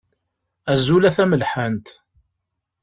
Azul 0.71 1.03
a 1.09 1.11
tamelḥant. 1.15 1.87